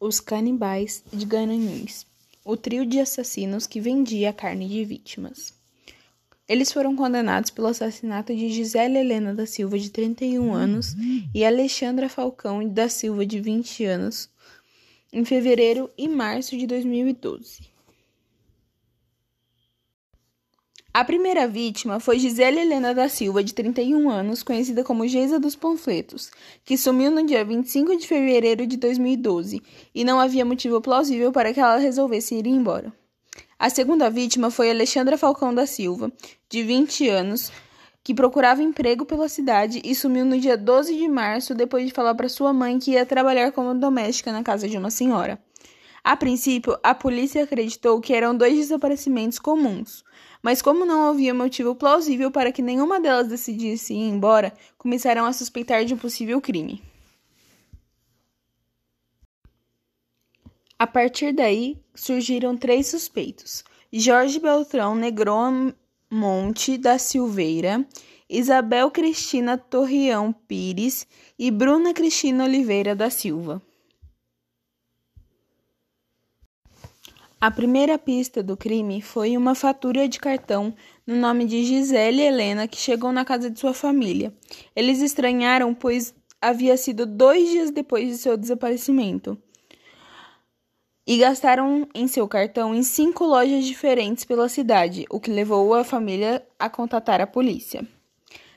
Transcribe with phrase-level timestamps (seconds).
[0.00, 2.06] Os canibais de Garanhuns,
[2.44, 5.54] o trio de assassinos que vendia carne de vítimas.
[6.46, 10.94] Eles foram condenados pelo assassinato de Gisele Helena da Silva, de 31 anos,
[11.34, 14.28] e Alexandra Falcão da Silva, de 20 anos,
[15.10, 17.73] em fevereiro e março de 2012.
[20.96, 25.56] A primeira vítima foi Gisele Helena da Silva, de 31 anos, conhecida como Geisa dos
[25.56, 26.30] Panfletos,
[26.64, 29.60] que sumiu no dia 25 de fevereiro de 2012
[29.92, 32.92] e não havia motivo plausível para que ela resolvesse ir embora.
[33.58, 36.12] A segunda vítima foi Alexandra Falcão da Silva,
[36.48, 37.50] de 20 anos,
[38.04, 42.14] que procurava emprego pela cidade e sumiu no dia 12 de março depois de falar
[42.14, 45.42] para sua mãe que ia trabalhar como doméstica na casa de uma senhora.
[46.04, 50.04] A princípio, a polícia acreditou que eram dois desaparecimentos comuns,
[50.42, 55.32] mas como não havia motivo plausível para que nenhuma delas decidisse ir embora, começaram a
[55.32, 56.82] suspeitar de um possível crime.
[60.78, 67.82] A partir daí, surgiram três suspeitos: Jorge Beltrão Negromonte da Silveira,
[68.28, 71.06] Isabel Cristina Torreão Pires
[71.38, 73.62] e Bruna Cristina Oliveira da Silva.
[77.40, 80.74] A primeira pista do crime foi uma fatura de cartão
[81.06, 84.32] no nome de Gisele Helena que chegou na casa de sua família.
[84.74, 89.36] Eles estranharam, pois havia sido dois dias depois de seu desaparecimento.
[91.06, 95.84] E gastaram em seu cartão em cinco lojas diferentes pela cidade, o que levou a
[95.84, 97.86] família a contatar a polícia.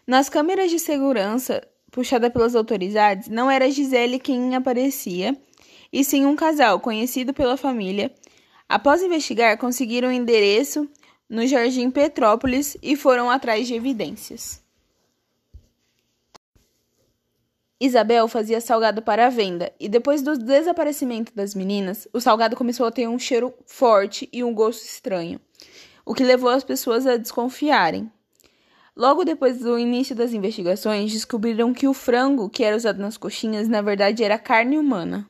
[0.05, 5.35] Nas câmeras de segurança puxada pelas autoridades, não era Gisele quem aparecia,
[5.91, 8.13] e sim um casal conhecido pela família
[8.69, 10.89] Após investigar, conseguiram o um endereço
[11.29, 14.61] no Jardim Petrópolis e foram atrás de evidências.
[17.79, 22.91] Isabel fazia salgado para venda e depois do desaparecimento das meninas, o salgado começou a
[22.91, 25.39] ter um cheiro forte e um gosto estranho,
[26.03, 28.11] o que levou as pessoas a desconfiarem.
[28.95, 33.67] Logo depois do início das investigações, descobriram que o frango que era usado nas coxinhas
[33.67, 35.29] na verdade era carne humana.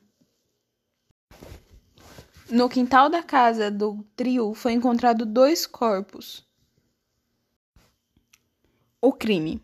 [2.50, 6.46] No quintal da casa do trio foi encontrado dois corpos.
[9.02, 9.60] O crime.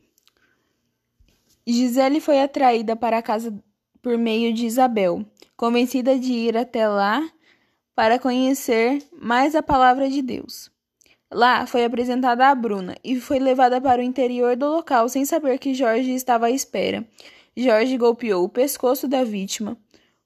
[1.66, 3.58] Gisele foi atraída para a casa
[4.02, 5.24] por meio de Isabel,
[5.56, 7.26] convencida de ir até lá
[7.94, 10.70] para conhecer mais a palavra de Deus.
[11.32, 15.58] Lá foi apresentada a Bruna e foi levada para o interior do local sem saber
[15.58, 17.02] que Jorge estava à espera.
[17.56, 19.78] Jorge golpeou o pescoço da vítima,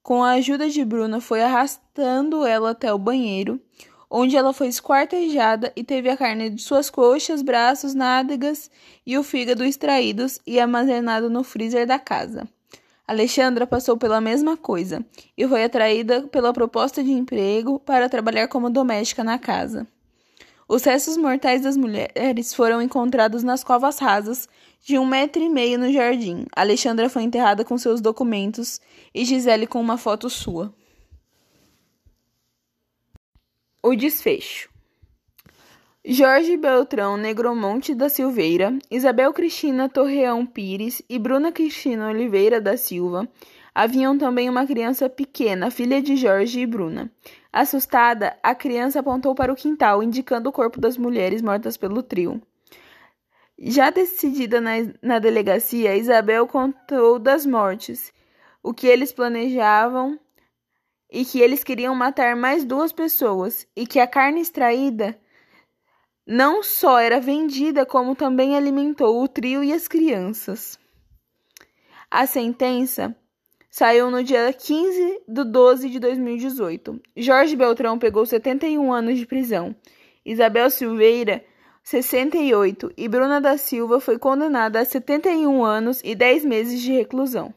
[0.03, 3.61] com a ajuda de Bruna, foi arrastando ela até o banheiro,
[4.11, 8.71] onde ela foi esquartejada e teve a carne de suas coxas, braços, nádegas
[9.07, 12.49] e o fígado extraídos e armazenado no freezer da casa.
[13.07, 15.05] Alexandra passou pela mesma coisa
[15.37, 19.87] e foi atraída pela proposta de emprego para trabalhar como doméstica na casa.
[20.69, 24.47] Os restos mortais das mulheres foram encontrados nas covas rasas
[24.85, 26.45] de um metro e meio no jardim.
[26.55, 28.79] Alexandra foi enterrada com seus documentos
[29.15, 30.71] e Gisele com uma foto sua.
[33.83, 34.69] O desfecho.
[36.05, 43.27] Jorge Beltrão Negromonte da Silveira, Isabel Cristina Torreão Pires e Bruna Cristina Oliveira da Silva
[43.75, 47.11] haviam também uma criança pequena, filha de Jorge e Bruna.
[47.53, 52.43] Assustada, a criança apontou para o quintal, indicando o corpo das mulheres mortas pelo trio.
[53.59, 54.73] Já decidida na,
[55.03, 58.13] na delegacia, Isabel contou das mortes,
[58.63, 60.19] o que eles planejavam
[61.11, 65.19] e que eles queriam matar mais duas pessoas e que a carne extraída
[66.27, 70.79] não só era vendida, como também alimentou o trio e as crianças.
[72.11, 73.17] A sentença
[73.71, 77.01] saiu no dia 15 de 12 de 2018.
[77.17, 79.75] Jorge Beltrão pegou 71 anos de prisão.
[80.25, 81.45] Isabel Silveira,
[81.83, 87.55] 68, e Bruna da Silva foi condenada a 71 anos e 10 meses de reclusão.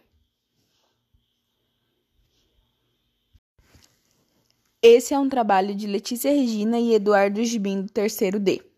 [4.81, 8.70] Esse é um trabalho de Letícia Regina e Eduardo Gibim do terceiro D.